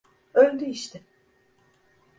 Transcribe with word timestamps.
Öldü 0.33 0.65
işte. 0.65 1.01